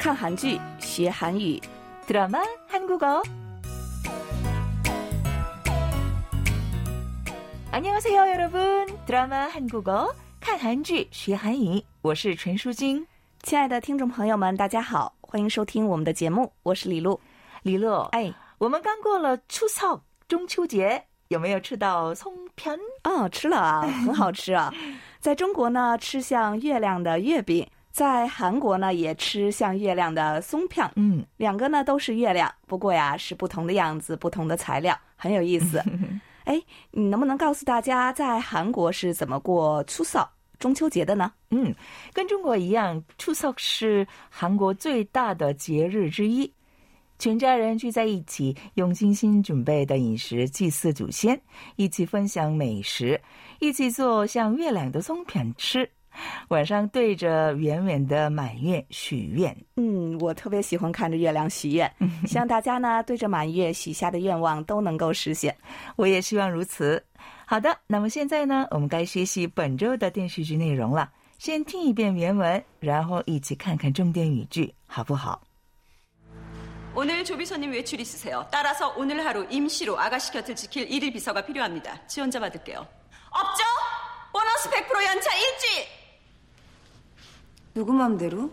[0.00, 1.60] 看韩剧学韩语，
[2.06, 2.38] 드라마
[2.68, 3.22] 한국어.
[7.70, 8.86] 안녕하세요, 여러분.
[9.06, 13.06] 드라마 한국어 看韩剧学韩语，我是陈淑晶。
[13.42, 17.20] 亲爱的听众朋友们，大家好，欢迎收听我们的节目，我是李璐。
[17.62, 22.78] 李乐，哎，我们刚过了추석中秋节，有没有吃到松片？
[23.04, 24.72] 哦，吃了啊，很好吃啊。
[25.20, 30.89] 在中国呢，吃像月亮的月饼； 在韩国呢，也吃像月亮的松片。
[30.95, 35.83] 嗯，两个呢都是月亮，不过呀是不同的样子，不同的材料，很有意思。
[36.45, 36.59] 哎，
[36.89, 40.27] 你能不能告诉大家，在韩国是怎么过初扫
[40.57, 41.31] 中秋节的呢？
[41.51, 41.73] 嗯，
[42.13, 46.51] 跟中国一样，初扫是韩国最大的节日之一，
[47.19, 51.39] 全家人聚在一起，用精心准备的饮食祭祀祖先，
[51.75, 53.21] 一起分享美食，
[53.59, 55.87] 一起做像月亮的松片吃。
[56.48, 59.54] 晚上对着圆圆的满月许愿。
[59.76, 61.90] 嗯，我特别喜欢看着月亮许愿，
[62.26, 65.54] 希望大家呢对着满月许下的愿望都能够实现。
[65.96, 67.04] 我也希望如此。
[67.46, 71.10] 好的，那么现在呢，我们该学习本周的电视剧内容了。
[71.38, 75.42] 先听一遍原文，然后一起看看重点语句，好不好？
[76.94, 78.46] 오늘 조비서님 외출 있으세요.
[78.50, 82.06] 따라서 오늘 하루 임시로 아가씨 곁을 지킬 일일 비서가 필요합니다.
[82.06, 82.78] 지원자 받을게요.
[82.78, 83.62] 없죠?
[84.32, 85.99] 보너스 100% 연차 일주일!
[87.74, 88.50] 누구 맘대로?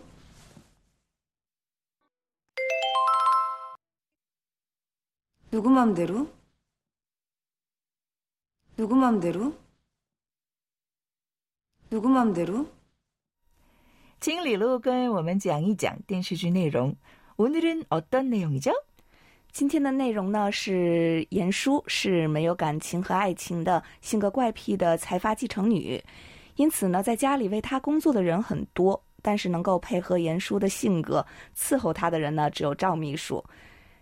[5.51, 6.27] 누구 맘대로?
[8.75, 9.53] 누구 맘대로?
[11.89, 12.65] 누구 맘대로?
[14.19, 16.95] 请李璐跟我们讲一讲电视剧内容。
[17.35, 18.71] 오늘은어떤내용이죠？
[19.51, 26.03] 今天的内容呢是严淑是没有感情和爱情的性格怪癖的财阀继承女，
[26.55, 31.24] 因此呢，在家里为她工作的人很多， 但是能够配合严叔的性格
[31.56, 33.44] 伺候他的人呢，只有赵秘书。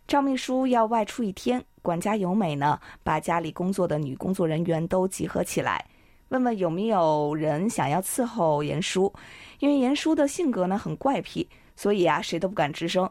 [0.06, 5.84] 赵秘书要外出一天，管家由美呢，把家里工作的女工作人员都集合起来，
[6.28, 9.12] 问问有没有人想要伺候严叔。
[9.58, 13.10] 因为严叔的性格呢很怪癖，所以啊，谁都不敢吱声。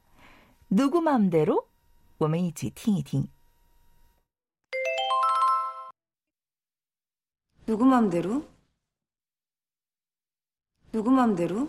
[0.68, 1.66] 누구마음대로？
[2.18, 3.28] 我们一起听一听。
[7.64, 8.44] 누구 맘대로?
[10.90, 11.68] 누구 맘대로?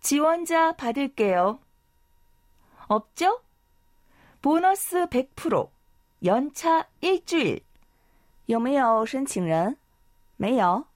[0.00, 1.58] 지원자 받을게요.
[2.88, 3.42] 없죠?
[4.40, 5.70] 보너스 100%,
[6.24, 7.62] 연차 일주일.
[8.46, 9.76] 有没有申请人？
[10.36, 10.86] 没有。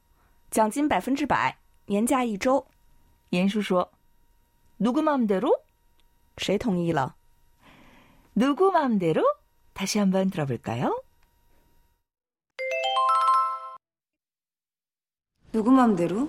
[0.50, 2.66] 奖金百分之百，年假一周。
[3.31, 3.91] 严叔说,
[4.78, 5.62] 누구 맘대로?
[6.37, 7.15] 谁同意了？
[8.34, 9.25] 누구 맘대로?
[9.72, 11.03] 다시 한번 들어볼까요?
[15.53, 16.28] 누구 맘대로?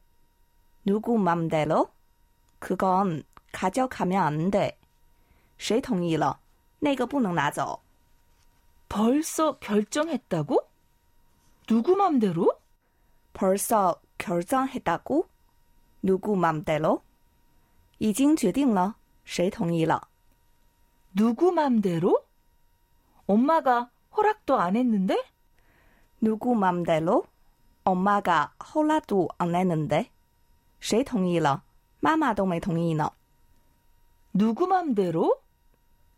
[0.84, 1.90] 누구 맘대로?
[2.58, 4.78] 그건 가져가면 안 돼.
[5.58, 6.38] 谁同意了？
[6.80, 7.80] 那个不能拿走。
[8.88, 10.68] 벌써 결정했다고?
[11.66, 12.60] 누구 맘대로?
[13.32, 15.28] 벌써 결정했다고?
[16.02, 17.02] 누구 맘대로?
[17.98, 18.94] 已经决定了，
[19.24, 20.00] 谁同意了？
[21.14, 22.24] 누구 맘대로?
[23.26, 25.16] 엄마가 허락도 안 했는데?
[26.20, 27.24] 누구 맘대로?
[27.84, 30.10] 엄마가 허락도 안 했는데?
[30.80, 31.64] 谁同意了？
[32.00, 33.10] 妈妈都没同意呢。
[34.32, 35.42] 누구 맘대로?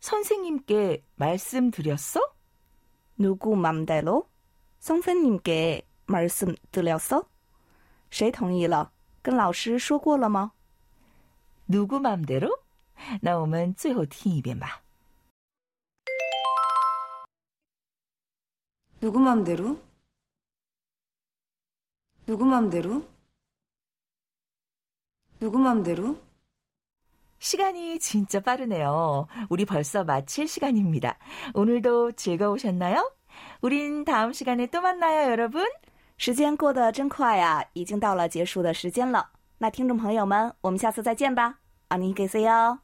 [0.01, 2.21] 선생님께 말씀드렸어?
[3.17, 4.29] 누구 맘대로?
[4.81, 7.25] 선생님께 말씀드렸어?
[8.11, 8.93] 谁同意了？
[9.23, 10.53] 跟老师说过了吗？
[11.67, 12.61] 누구 맘대로?
[13.21, 14.83] 那我们最后听一遍吧。
[19.01, 19.77] 누구 맘대로?
[22.27, 23.03] 누구 맘대로?
[25.43, 26.17] 누구 맘대로?
[27.39, 29.29] 시간이 진짜 빠르네요.
[29.49, 31.19] 우리 벌써 마칠 시간입니다.
[31.55, 33.13] 오늘도 즐거우셨나요?
[33.61, 35.65] 우린 다음 시간에 또 만나요, 여러분.
[36.17, 39.31] 时间过得真快呀，已经到了结束的时间了。
[39.59, 41.61] 那听众朋友们，我们下次再见吧。
[41.89, 42.82] 안녕히계세요。